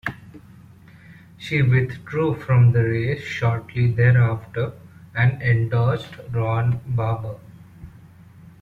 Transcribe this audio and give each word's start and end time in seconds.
She 1.37 1.61
withdrew 1.61 2.33
from 2.33 2.71
the 2.71 2.83
race 2.83 3.21
shortly 3.21 3.91
thereafter 3.91 4.73
and 5.13 5.39
endorsed 5.43 6.15
Ron 6.31 6.81
Barber. 6.87 7.35